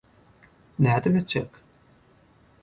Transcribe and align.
Nädip 0.79 1.15
etjek? 1.15 1.51